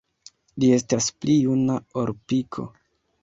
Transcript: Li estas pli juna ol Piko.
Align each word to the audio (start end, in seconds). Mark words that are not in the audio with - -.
Li 0.61 0.69
estas 0.77 1.09
pli 1.25 1.35
juna 1.43 1.77
ol 2.05 2.11
Piko. 2.31 2.67